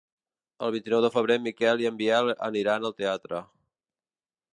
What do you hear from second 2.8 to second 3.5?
al teatre.